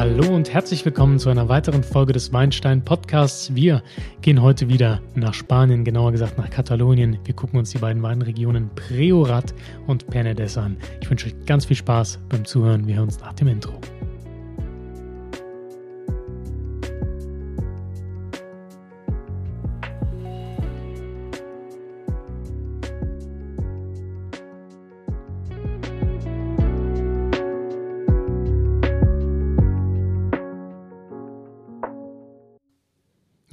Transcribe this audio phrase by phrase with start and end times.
[0.00, 3.54] Hallo und herzlich willkommen zu einer weiteren Folge des Weinstein Podcasts.
[3.54, 3.82] Wir
[4.22, 7.18] gehen heute wieder nach Spanien, genauer gesagt nach Katalonien.
[7.24, 9.52] Wir gucken uns die beiden Weinregionen Priorat
[9.86, 10.78] und Penedès an.
[11.02, 12.86] Ich wünsche euch ganz viel Spaß beim Zuhören.
[12.86, 13.78] Wir hören uns nach dem Intro.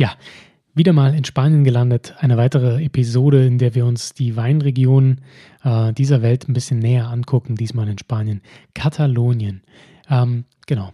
[0.07, 0.15] Ja,
[0.73, 2.15] wieder mal in Spanien gelandet.
[2.19, 5.19] Eine weitere Episode, in der wir uns die Weinregionen
[5.65, 7.55] äh, dieser Welt ein bisschen näher angucken.
[7.55, 8.41] Diesmal in Spanien.
[8.73, 9.63] Katalonien.
[10.09, 10.93] Ähm, genau.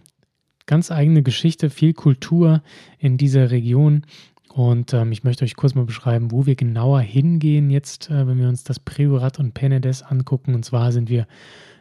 [0.66, 2.62] Ganz eigene Geschichte, viel Kultur
[2.98, 4.04] in dieser Region.
[4.52, 8.40] Und ähm, ich möchte euch kurz mal beschreiben, wo wir genauer hingehen jetzt, äh, wenn
[8.40, 10.56] wir uns das Priorat und Penedès angucken.
[10.56, 11.28] Und zwar sind wir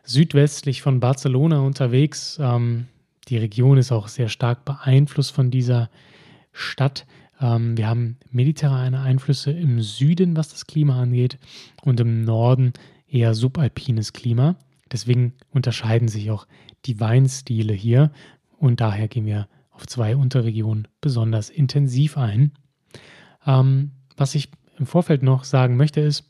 [0.04, 2.38] südwestlich von Barcelona unterwegs.
[2.40, 2.86] Ähm,
[3.28, 5.90] die Region ist auch sehr stark beeinflusst von dieser
[6.52, 7.08] Stadt.
[7.44, 11.38] Ähm, wir haben mediterrane Einflüsse im Süden, was das Klima angeht,
[11.84, 12.72] und im Norden
[13.08, 14.56] eher subalpines Klima.
[14.92, 16.48] Deswegen unterscheiden sich auch
[16.86, 18.12] die Weinstile hier
[18.58, 22.54] und daher gehen wir auf zwei Unterregionen besonders intensiv ein.
[23.46, 26.30] Ähm, was ich im Vorfeld noch sagen möchte ist,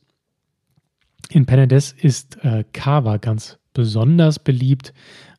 [1.30, 4.94] in Penedès ist äh, Cava ganz besonders beliebt.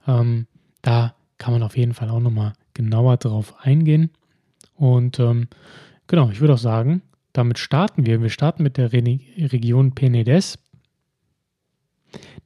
[0.06, 0.46] Ähm,
[0.82, 4.10] da kann man auf jeden Fall auch nochmal genauer drauf eingehen.
[4.74, 5.48] Und ähm,
[6.06, 8.22] genau, ich würde auch sagen, damit starten wir.
[8.22, 10.58] Wir starten mit der Re Region Penedès.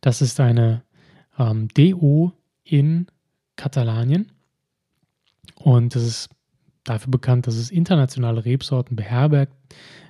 [0.01, 0.83] Das ist eine
[1.39, 2.33] ähm, DO
[2.65, 3.07] in
[3.57, 4.33] Katalanien.
[5.57, 6.31] Und das ist
[6.85, 9.53] dafür bekannt, dass es internationale Rebsorten beherbergt.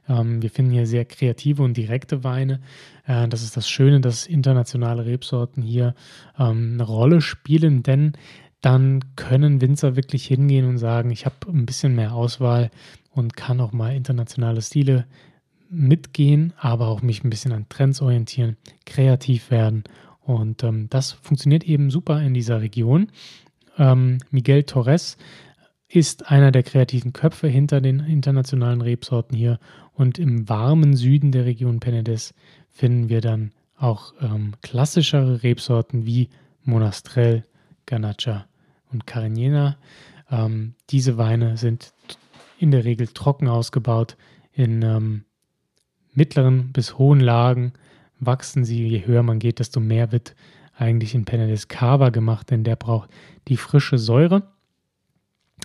[0.08, 2.60] Ähm, wir finden hier sehr kreative und direkte Weine.
[3.06, 5.94] Äh, das ist das Schöne, dass internationale Rebsorten hier
[6.38, 8.12] ähm, eine Rolle spielen, denn
[8.68, 12.70] dann können Winzer wirklich hingehen und sagen, ich habe ein bisschen mehr Auswahl
[13.10, 15.06] und kann auch mal internationale Stile
[15.70, 19.84] mitgehen, aber auch mich ein bisschen an Trends orientieren, kreativ werden.
[20.20, 23.08] Und ähm, das funktioniert eben super in dieser Region.
[23.78, 25.16] Ähm, Miguel Torres
[25.88, 29.58] ist einer der kreativen Köpfe hinter den internationalen Rebsorten hier.
[29.94, 32.34] Und im warmen Süden der Region Penedès
[32.68, 36.28] finden wir dann auch ähm, klassischere Rebsorten wie
[36.64, 37.46] Monastrell,
[37.86, 38.44] Ganacha
[38.92, 39.76] und Carignana.
[40.30, 41.92] Ähm, diese Weine sind
[42.58, 44.16] in der Regel trocken ausgebaut.
[44.52, 45.24] In ähm,
[46.12, 47.72] mittleren bis hohen Lagen
[48.18, 48.86] wachsen sie.
[48.86, 50.34] Je höher man geht, desto mehr wird
[50.76, 53.10] eigentlich in Penedès Cava gemacht, denn der braucht
[53.48, 54.42] die frische Säure.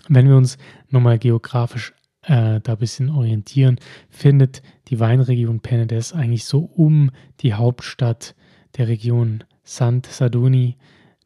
[0.08, 0.58] Wenn wir uns
[0.88, 3.78] nochmal geografisch äh, da ein bisschen orientieren,
[4.10, 7.10] findet die Weinregion Penedès eigentlich so um
[7.40, 8.34] die Hauptstadt
[8.76, 10.76] der Region Sant Saduni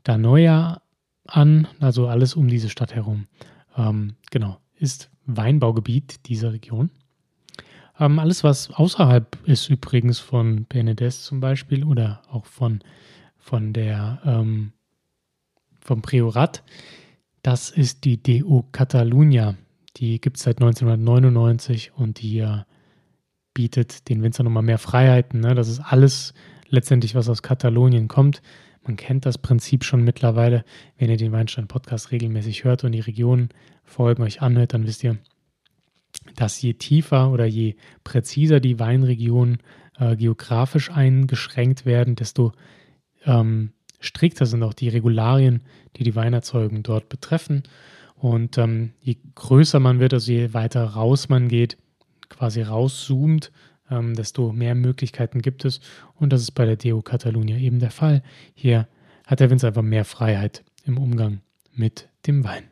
[0.06, 0.80] d'Anoia
[1.28, 3.26] an, also alles um diese Stadt herum.
[3.76, 6.90] Ähm, genau, ist Weinbaugebiet dieser Region.
[8.00, 12.80] Ähm, alles, was außerhalb ist, übrigens von Penedès zum Beispiel oder auch von,
[13.36, 14.72] von der ähm,
[15.80, 16.62] vom Priorat,
[17.42, 19.56] das ist die DO Catalunya.
[19.96, 22.62] Die gibt es seit 1999 und die äh,
[23.54, 25.40] bietet den Winzern nochmal mehr Freiheiten.
[25.40, 25.54] Ne?
[25.54, 26.34] Das ist alles
[26.68, 28.42] letztendlich, was aus Katalonien kommt.
[28.88, 30.64] Man kennt das Prinzip schon mittlerweile.
[30.96, 35.18] Wenn ihr den Weinstein-Podcast regelmäßig hört und die Regionenfolgen euch anhört, dann wisst ihr,
[36.36, 39.58] dass je tiefer oder je präziser die Weinregionen
[39.98, 42.52] äh, geografisch eingeschränkt werden, desto
[43.26, 45.64] ähm, strikter sind auch die Regularien,
[45.96, 47.64] die die Weinerzeugung dort betreffen.
[48.14, 51.76] Und ähm, je größer man wird, also je weiter raus man geht,
[52.30, 53.52] quasi rauszoomt,
[53.90, 55.80] ähm, desto mehr Möglichkeiten gibt es.
[56.14, 58.22] Und das ist bei der Deo Catalunya eben der Fall.
[58.54, 58.88] Hier
[59.26, 61.40] hat der Winzer einfach mehr Freiheit im Umgang
[61.74, 62.64] mit dem Wein.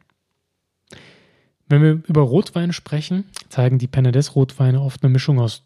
[1.68, 5.64] Wenn wir über Rotwein sprechen, zeigen die Penedès-Rotweine oft eine Mischung aus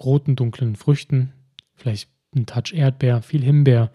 [0.00, 1.32] roten, dunklen Früchten,
[1.74, 3.90] vielleicht ein Touch Erdbeer, viel Himbeer,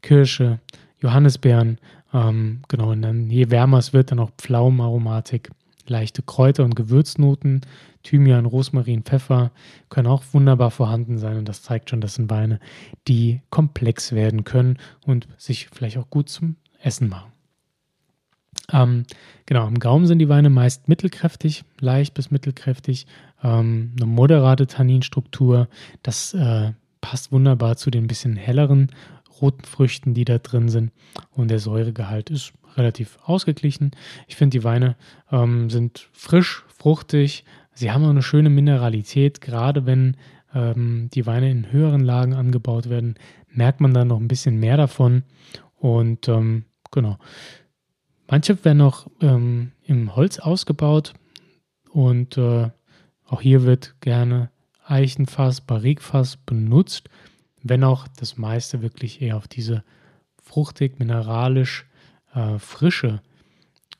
[0.00, 0.60] Kirsche,
[1.00, 1.78] Johannisbeeren.
[2.12, 5.50] Ähm, genau, und dann je wärmer es wird, dann auch Pflaumenaromatik
[5.86, 7.62] leichte Kräuter- und Gewürznoten,
[8.02, 9.52] Thymian, Rosmarin, Pfeffer
[9.88, 12.60] können auch wunderbar vorhanden sein und das zeigt schon, das sind Weine,
[13.08, 17.32] die komplex werden können und sich vielleicht auch gut zum Essen machen.
[18.72, 19.04] Ähm,
[19.46, 23.06] genau, im Gaumen sind die Weine meist mittelkräftig, leicht bis mittelkräftig,
[23.42, 25.68] ähm, eine moderate Tanninstruktur.
[26.02, 28.90] Das äh, passt wunderbar zu den bisschen helleren
[29.40, 30.92] roten Früchten, die da drin sind.
[31.30, 33.92] Und der Säuregehalt ist relativ ausgeglichen.
[34.26, 34.96] Ich finde, die Weine
[35.30, 37.44] ähm, sind frisch, fruchtig.
[37.74, 39.40] Sie haben auch eine schöne Mineralität.
[39.40, 40.16] Gerade wenn
[40.54, 43.14] ähm, die Weine in höheren Lagen angebaut werden,
[43.48, 45.22] merkt man dann noch ein bisschen mehr davon.
[45.78, 47.18] Und ähm, genau.
[48.28, 51.12] Manche werden auch ähm, im Holz ausgebaut
[51.90, 52.70] und äh,
[53.26, 54.50] auch hier wird gerne
[54.86, 57.08] Eichenfass, Barrikfass benutzt,
[57.62, 59.84] wenn auch das meiste wirklich eher auf diese
[60.42, 61.86] fruchtig, mineralisch,
[62.34, 63.20] äh, frische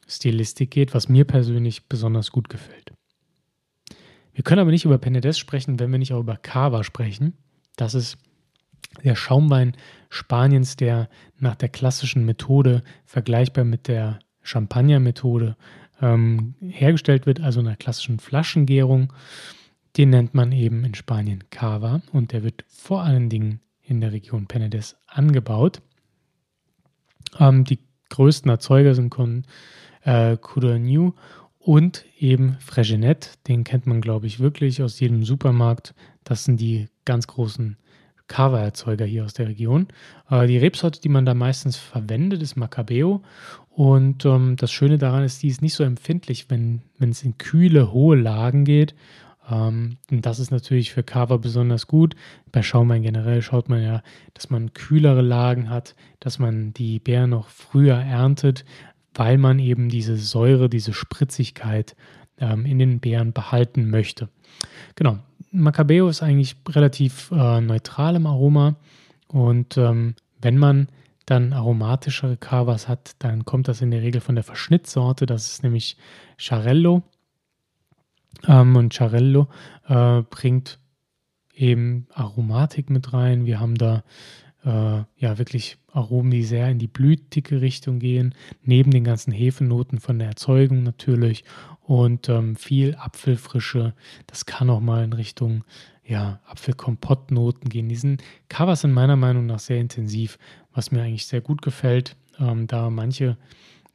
[0.07, 2.93] Stilistik geht, was mir persönlich besonders gut gefällt.
[4.35, 7.35] Wir können aber nicht über Penedès sprechen, wenn wir nicht auch über Cava sprechen.
[7.77, 8.19] Das ist
[9.05, 9.77] der Schaumwein
[10.11, 11.09] Spaniens, der
[11.39, 15.57] nach der klassischen Methode vergleichbar mit der Champagner-Methode
[16.01, 19.13] ähm, hergestellt wird, also einer klassischen Flaschengärung.
[19.97, 24.13] Den nennt man eben in Spanien Cava und der wird vor allen Dingen in der
[24.13, 25.83] Region Penedès angebaut.
[27.39, 27.79] Ähm, die
[28.13, 29.45] größten Erzeuger sind Con,
[30.05, 31.15] äh, Coudagnou
[31.59, 33.39] und eben Fregenet.
[33.49, 35.95] Den kennt man, glaube ich, wirklich aus jedem Supermarkt.
[36.25, 37.77] Das sind die ganz großen
[38.29, 39.89] Cava-Erzeuger hier aus der Region.
[40.31, 43.23] Äh, die Rebsorte, die man da meistens verwendet, ist Macabeo.
[43.71, 47.93] Und ähm, das Schöne daran ist, die ist nicht so empfindlich, wenn es in kühle,
[47.93, 48.95] hohe Lagen geht.
[49.51, 52.15] Ähm, und das ist natürlich für Cava besonders gut.
[52.51, 54.03] Bei Schaumwein generell schaut man ja,
[54.35, 58.65] dass man kühlere Lagen hat, dass man die Beeren noch früher erntet,
[59.15, 61.97] weil man eben diese Säure, diese Spritzigkeit
[62.39, 64.29] ähm, in den Beeren behalten möchte.
[64.95, 65.19] Genau,
[65.51, 68.77] Macabeo ist eigentlich relativ äh, neutral im Aroma
[69.29, 70.89] und ähm, wenn man
[71.27, 75.63] dann aromatischere Cavas hat, dann kommt das in der Regel von der Verschnittsorte, das ist
[75.63, 75.97] nämlich
[76.37, 77.03] Charello.
[78.47, 79.49] Ähm, und Charello
[79.89, 80.79] äh, bringt
[81.55, 83.47] eben Aromatik mit rein.
[83.47, 84.03] Wir haben da
[84.65, 89.99] äh, ja wirklich Aromen, die sehr in die blütige Richtung gehen, neben den ganzen Hefenoten
[89.99, 91.45] von der Erzeugung natürlich
[91.83, 93.95] und ähm, viel Apfelfrische.
[94.27, 95.65] Das kann auch mal in Richtung
[96.05, 97.89] ja, Apfelkompott-Noten gehen.
[97.89, 98.19] Diesen
[98.49, 100.39] Covers sind meiner Meinung nach sehr intensiv,
[100.73, 103.37] was mir eigentlich sehr gut gefällt, ähm, da manche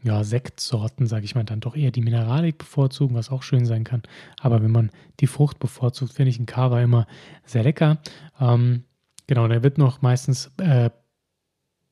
[0.03, 3.83] ja, Sektsorten, sage ich mal, dann doch eher die Mineralik bevorzugen, was auch schön sein
[3.83, 4.03] kann.
[4.39, 7.07] Aber wenn man die Frucht bevorzugt, finde ich einen Cava immer
[7.45, 7.97] sehr lecker.
[8.39, 8.83] Ähm,
[9.25, 10.91] genau, da wird noch meistens äh,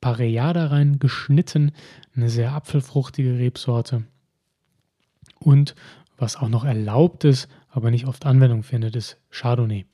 [0.00, 1.72] Pareada rein geschnitten,
[2.14, 4.04] eine sehr apfelfruchtige Rebsorte.
[5.40, 5.74] Und
[6.16, 9.84] was auch noch erlaubt ist, aber nicht oft Anwendung findet, ist Chardonnay.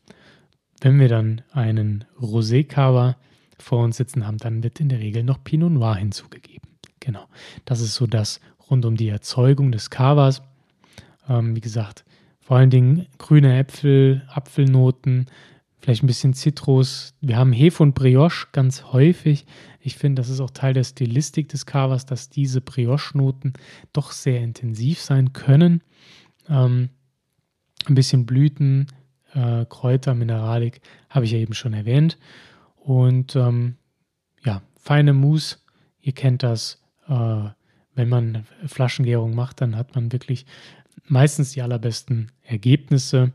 [0.80, 3.16] Wenn wir dann einen Rosé-Cava
[3.58, 6.71] vor uns sitzen haben, dann wird in der Regel noch Pinot Noir hinzugegeben.
[7.02, 7.26] Genau.
[7.64, 8.40] Das ist so das
[8.70, 10.40] rund um die Erzeugung des Cavas.
[11.28, 12.04] Ähm, wie gesagt,
[12.38, 15.26] vor allen Dingen grüne Äpfel, Apfelnoten,
[15.80, 17.14] vielleicht ein bisschen Zitrus.
[17.20, 19.46] Wir haben Hefe und Brioche ganz häufig.
[19.80, 23.54] Ich finde, das ist auch Teil der Stilistik des Cavas, dass diese Brioche-Noten
[23.92, 25.82] doch sehr intensiv sein können.
[26.48, 26.90] Ähm,
[27.86, 28.86] ein bisschen Blüten,
[29.34, 32.16] äh, Kräuter, Mineralik habe ich ja eben schon erwähnt.
[32.76, 33.74] Und ähm,
[34.44, 35.56] ja, feine Mousse,
[36.00, 36.81] ihr kennt das.
[37.08, 37.50] Äh,
[37.94, 40.46] wenn man Flaschengärung macht, dann hat man wirklich
[41.06, 43.32] meistens die allerbesten Ergebnisse.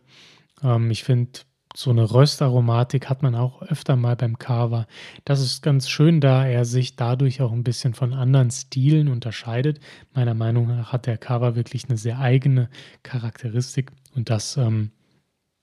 [0.64, 1.42] Ähm, ich finde,
[1.76, 4.88] so eine Röstaromatik hat man auch öfter mal beim Cava.
[5.26, 9.80] Das ist ganz schön, da er sich dadurch auch ein bisschen von anderen Stilen unterscheidet.
[10.14, 12.70] Meiner Meinung nach hat der Cava wirklich eine sehr eigene
[13.04, 14.90] Charakteristik und das ähm,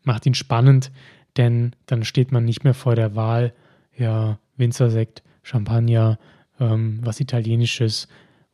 [0.04, 0.92] macht ihn spannend,
[1.36, 3.52] denn dann steht man nicht mehr vor der Wahl,
[3.96, 6.20] ja, Winzersekt, Champagner,
[6.60, 8.08] ähm, was Italienisches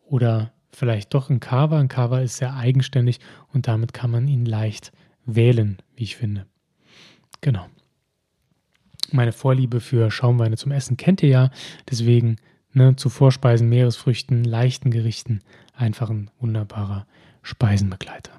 [0.06, 1.78] oder vielleicht doch ein Cava.
[1.78, 3.20] Ein Cava ist sehr eigenständig
[3.52, 4.92] und damit kann man ihn leicht
[5.26, 6.46] wählen, wie ich finde.
[7.40, 7.66] Genau.
[9.12, 11.50] Meine Vorliebe für Schaumweine zum Essen kennt ihr ja.
[11.90, 12.36] Deswegen
[12.72, 15.40] ne, zu Vorspeisen, Meeresfrüchten, leichten Gerichten
[15.74, 17.06] einfach ein wunderbarer
[17.42, 18.32] Speisenbegleiter.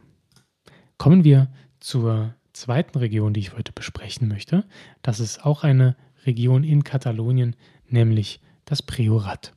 [0.98, 1.50] Kommen wir
[1.80, 4.66] zur zweiten Region, die ich heute besprechen möchte.
[5.02, 7.56] Das ist auch eine Region in Katalonien,
[7.88, 8.40] nämlich
[8.72, 9.54] das Priorat.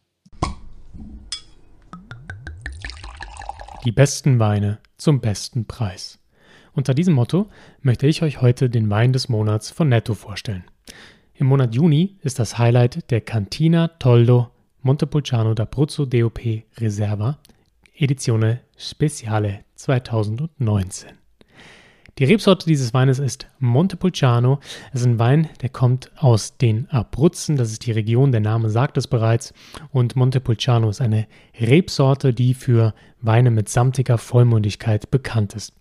[3.85, 6.19] Die besten Weine zum besten Preis.
[6.73, 7.49] Unter diesem Motto
[7.81, 10.65] möchte ich euch heute den Wein des Monats von Netto vorstellen.
[11.33, 14.51] Im Monat Juni ist das Highlight der Cantina Toldo
[14.83, 17.39] Montepulciano d'Abruzzo DOP Reserva
[17.95, 21.24] Edizione Speciale 2019.
[22.19, 24.61] Die Rebsorte dieses Weines ist Montepulciano.
[24.93, 27.57] Es ist ein Wein, der kommt aus den Abruzzen.
[27.57, 29.53] Das ist die Region, der Name sagt es bereits.
[29.91, 31.27] Und Montepulciano ist eine
[31.61, 35.73] Rebsorte, die für Weine mit samtiger Vollmundigkeit bekannt ist.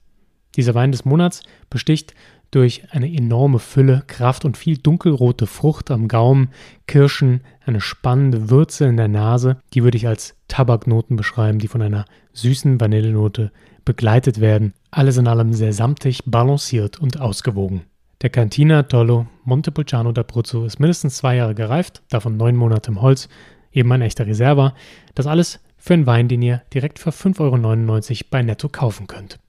[0.55, 2.15] Dieser Wein des Monats besticht
[2.49, 6.49] durch eine enorme Fülle, Kraft und viel dunkelrote Frucht am Gaumen,
[6.87, 11.81] Kirschen, eine spannende Würze in der Nase, die würde ich als Tabaknoten beschreiben, die von
[11.81, 13.51] einer süßen Vanillenote
[13.85, 14.73] begleitet werden.
[14.91, 17.83] Alles in allem sehr samtig, balanciert und ausgewogen.
[18.21, 23.27] Der Cantina Tollo Montepulciano d'Abruzzo ist mindestens zwei Jahre gereift, davon neun Monate im Holz,
[23.71, 24.73] eben ein echter Reserva.
[25.13, 29.39] Das alles für einen Wein, den ihr direkt für 5,99 Euro bei Netto kaufen könnt.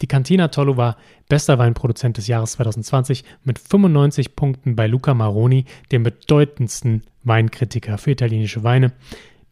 [0.00, 0.96] Die Cantina Tollo war
[1.28, 8.10] bester Weinproduzent des Jahres 2020 mit 95 Punkten bei Luca Maroni, dem bedeutendsten Weinkritiker für
[8.10, 8.92] italienische Weine.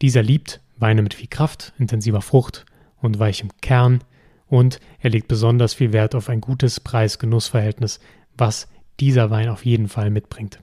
[0.00, 2.66] Dieser liebt Weine mit viel Kraft, intensiver Frucht
[3.00, 4.02] und weichem Kern
[4.48, 8.00] und er legt besonders viel Wert auf ein gutes Preis-Genuss-Verhältnis,
[8.36, 8.68] was
[9.00, 10.60] dieser Wein auf jeden Fall mitbringt.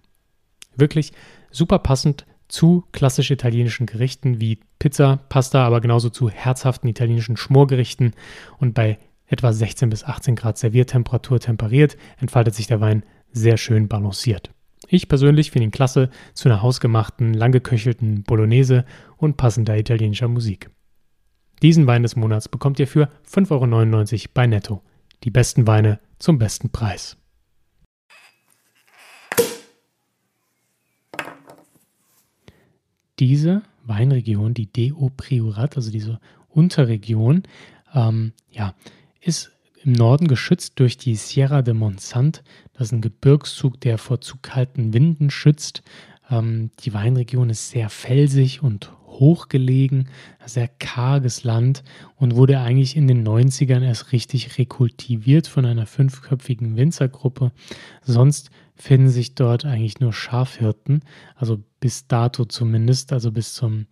[0.75, 1.13] Wirklich
[1.51, 8.13] super passend zu klassisch italienischen Gerichten wie Pizza, Pasta, aber genauso zu herzhaften italienischen Schmorgerichten
[8.57, 8.97] und bei
[9.29, 14.51] etwa 16 bis 18 Grad Serviertemperatur temperiert, entfaltet sich der Wein sehr schön balanciert.
[14.87, 18.85] Ich persönlich finde ihn klasse zu einer hausgemachten, langgeköchelten Bolognese
[19.17, 20.71] und passender italienischer Musik.
[21.61, 24.81] Diesen Wein des Monats bekommt ihr für 5,99 Euro bei Netto.
[25.23, 27.17] Die besten Weine zum besten Preis.
[33.19, 37.43] Diese Weinregion, die Deo Priorat, also diese Unterregion,
[37.93, 38.73] ähm, ja,
[39.21, 39.51] ist
[39.83, 42.43] im Norden geschützt durch die Sierra de Montsant.
[42.73, 45.83] Das ist ein Gebirgszug, der vor zu kalten Winden schützt.
[46.29, 50.07] Ähm, die Weinregion ist sehr felsig und hochgelegen,
[50.45, 51.83] sehr karges Land
[52.15, 57.51] und wurde eigentlich in den 90ern erst richtig rekultiviert von einer fünfköpfigen Winzergruppe.
[58.01, 61.01] Sonst finden sich dort eigentlich nur Schafhirten,
[61.35, 63.87] also bis dato zumindest, also bis zum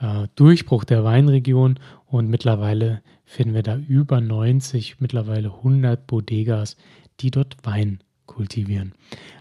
[0.00, 6.76] äh, Durchbruch der Weinregion und mittlerweile finden wir da über 90, mittlerweile 100 Bodegas,
[7.20, 8.92] die dort Wein kultivieren.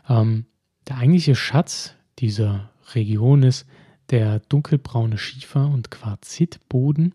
[0.08, 0.46] Ähm,
[0.88, 3.66] der eigentliche Schatz dieser Region ist
[4.10, 7.14] der dunkelbraune Schiefer- und Quarzitboden.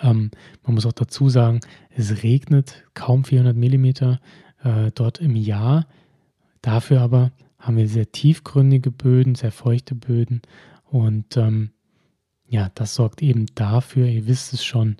[0.00, 0.30] Ähm,
[0.62, 1.58] man muss auch dazu sagen,
[1.90, 4.20] es regnet kaum 400 Millimeter
[4.62, 5.88] äh, dort im Jahr.
[6.60, 10.40] Dafür aber haben wir sehr tiefgründige Böden, sehr feuchte Böden
[10.84, 11.72] und ähm,
[12.46, 14.98] ja, das sorgt eben dafür, ihr wisst es schon,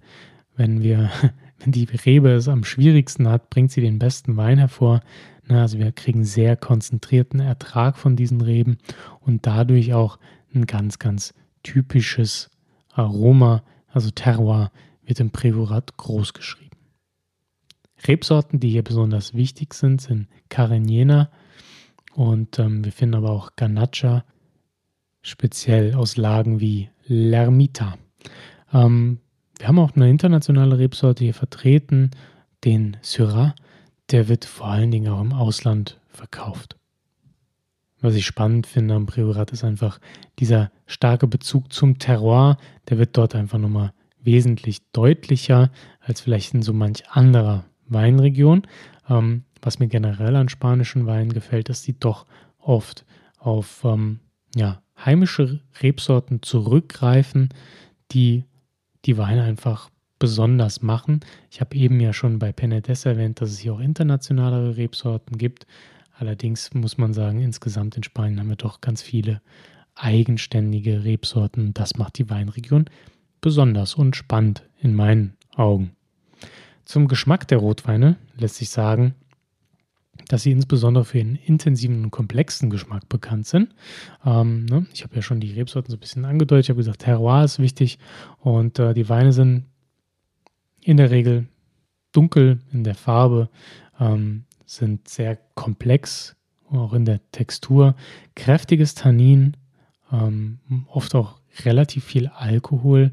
[0.56, 1.10] wenn wir,
[1.58, 5.00] wenn die Rebe es am schwierigsten hat, bringt sie den besten Wein hervor.
[5.48, 8.78] Also wir kriegen sehr konzentrierten Ertrag von diesen Reben
[9.20, 10.18] und dadurch auch
[10.54, 12.50] ein ganz, ganz typisches
[12.92, 14.70] Aroma, also Terroir,
[15.04, 16.76] wird im Priorat groß geschrieben.
[18.06, 21.30] Rebsorten, die hier besonders wichtig sind, sind Carignana
[22.14, 24.24] und ähm, wir finden aber auch Ganacha,
[25.22, 27.96] speziell aus Lagen wie Lermita.
[28.72, 29.18] Ähm,
[29.62, 32.10] wir haben auch eine internationale Rebsorte hier vertreten,
[32.64, 33.54] den Syrah.
[34.10, 36.74] Der wird vor allen Dingen auch im Ausland verkauft.
[38.00, 40.00] Was ich spannend finde am Priorat ist einfach
[40.40, 42.56] dieser starke Bezug zum Terroir.
[42.88, 48.62] Der wird dort einfach nochmal wesentlich deutlicher als vielleicht in so manch anderer Weinregion.
[49.08, 52.26] Ähm, was mir generell an spanischen Weinen gefällt, ist, die doch
[52.58, 53.04] oft
[53.38, 54.18] auf ähm,
[54.56, 57.50] ja, heimische Rebsorten zurückgreifen,
[58.10, 58.42] die
[59.04, 61.20] die Weine einfach besonders machen.
[61.50, 65.66] Ich habe eben ja schon bei Penedès erwähnt, dass es hier auch internationalere Rebsorten gibt.
[66.16, 69.40] Allerdings muss man sagen, insgesamt in Spanien haben wir doch ganz viele
[69.94, 71.74] eigenständige Rebsorten.
[71.74, 72.88] Das macht die Weinregion
[73.40, 75.96] besonders und spannend in meinen Augen.
[76.84, 79.14] Zum Geschmack der Rotweine lässt sich sagen,
[80.32, 83.74] dass sie insbesondere für ihren intensiven und komplexen Geschmack bekannt sind.
[84.24, 84.86] Ähm, ne?
[84.94, 86.64] Ich habe ja schon die Rebsorten so ein bisschen angedeutet.
[86.64, 87.98] Ich habe gesagt, Terroir ist wichtig
[88.40, 89.66] und äh, die Weine sind
[90.80, 91.48] in der Regel
[92.12, 93.50] dunkel in der Farbe,
[94.00, 96.34] ähm, sind sehr komplex,
[96.70, 97.94] auch in der Textur,
[98.34, 99.58] kräftiges Tannin,
[100.10, 103.12] ähm, oft auch relativ viel Alkohol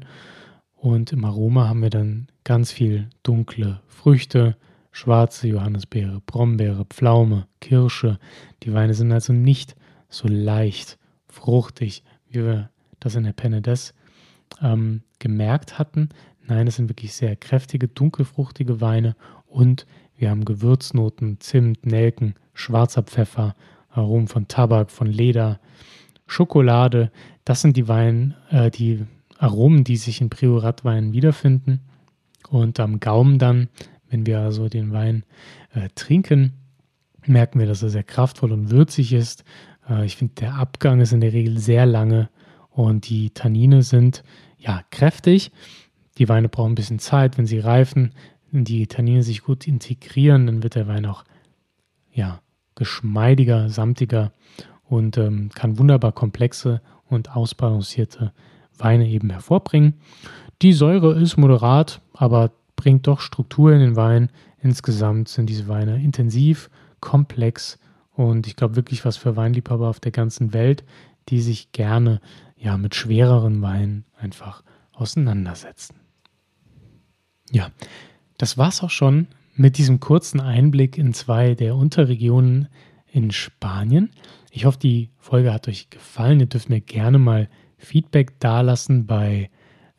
[0.74, 4.56] und im Aroma haben wir dann ganz viel dunkle Früchte,
[4.92, 8.18] schwarze Johannisbeere, Brombeere, Pflaume, Kirsche.
[8.62, 9.76] Die Weine sind also nicht
[10.08, 13.94] so leicht, fruchtig, wie wir das in der Penedès
[14.60, 16.08] ähm, gemerkt hatten.
[16.46, 19.14] Nein, es sind wirklich sehr kräftige, dunkelfruchtige Weine
[19.46, 23.54] und wir haben Gewürznoten, Zimt, Nelken, schwarzer Pfeffer,
[23.88, 25.60] Aromen von Tabak, von Leder,
[26.26, 27.10] Schokolade.
[27.44, 29.06] Das sind die Weine, äh, die
[29.38, 31.80] Aromen, die sich in Prioratweinen wiederfinden.
[32.50, 33.68] Und am Gaumen dann
[34.10, 35.24] wenn wir also den Wein
[35.72, 36.52] äh, trinken,
[37.26, 39.44] merken wir, dass er sehr kraftvoll und würzig ist.
[39.88, 42.28] Äh, ich finde, der Abgang ist in der Regel sehr lange
[42.70, 44.22] und die Tannine sind
[44.58, 45.52] ja kräftig.
[46.18, 48.12] Die Weine brauchen ein bisschen Zeit, wenn sie reifen,
[48.52, 51.24] die Tannine sich gut integrieren, dann wird der Wein auch
[52.12, 52.40] ja,
[52.74, 54.32] geschmeidiger, samtiger
[54.84, 58.32] und ähm, kann wunderbar komplexe und ausbalancierte
[58.76, 59.94] Weine eben hervorbringen.
[60.62, 64.30] Die Säure ist moderat, aber bringt doch Struktur in den Wein.
[64.62, 66.70] Insgesamt sind diese Weine intensiv,
[67.00, 67.78] komplex
[68.12, 70.82] und ich glaube wirklich was für Weinliebhaber auf der ganzen Welt,
[71.28, 72.22] die sich gerne
[72.56, 75.96] ja mit schwereren Weinen einfach auseinandersetzen.
[77.50, 77.70] Ja,
[78.38, 82.68] das war's auch schon mit diesem kurzen Einblick in zwei der Unterregionen
[83.12, 84.08] in Spanien.
[84.50, 86.40] Ich hoffe, die Folge hat euch gefallen.
[86.40, 89.04] Ihr dürft mir gerne mal Feedback dalassen.
[89.04, 89.50] Bei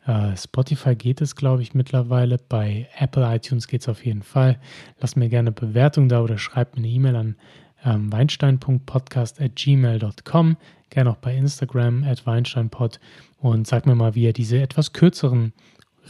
[0.06, 2.38] äh, Spotify geht es, glaube ich, mittlerweile.
[2.38, 4.58] Bei Apple iTunes geht es auf jeden Fall.
[5.00, 7.36] Lasst mir gerne Bewertung da oder schreibt mir eine E-Mail an
[7.84, 10.56] ähm, weinstein.podcast.gmail.com.
[10.90, 13.00] Gerne auch bei Instagram at weinsteinpod
[13.38, 15.52] und sagt mir mal, wie ihr diese etwas kürzeren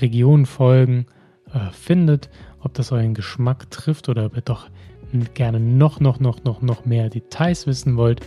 [0.01, 1.07] Regionenfolgen
[1.53, 2.31] äh, findet,
[2.61, 4.69] ob das euren Geschmack trifft oder ob ihr doch
[5.35, 8.21] gerne noch, noch, noch, noch, noch mehr Details wissen wollt.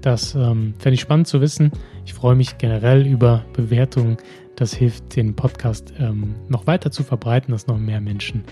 [0.00, 1.72] Das ähm, fände ich spannend zu wissen.
[2.04, 4.16] Ich freue mich generell über Bewertungen.
[4.56, 8.44] Das hilft, den Podcast ähm, noch weiter zu verbreiten, dass noch mehr Menschen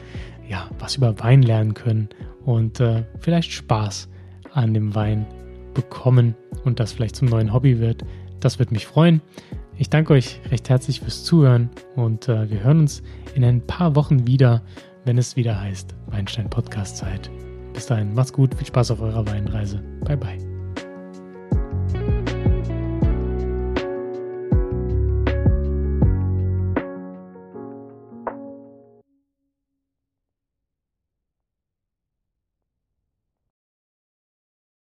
[0.49, 2.09] ja, was über Wein lernen können
[2.45, 4.09] und äh, vielleicht Spaß
[4.53, 5.27] an dem Wein
[5.75, 6.35] bekommen
[6.65, 8.05] und das vielleicht zum neuen Hobby wird.
[8.41, 9.21] Das würde mich freuen.
[9.79, 13.03] Ich danke euch recht herzlich fürs Zuhören und äh, wir hören uns
[13.35, 14.63] in ein paar Wochen wieder,
[15.05, 17.31] wenn es wieder heißt Weinstein Podcast Zeit.
[17.75, 19.83] Bis dahin, macht's gut, viel Spaß auf eurer Weinreise.
[20.05, 20.56] Bye bye.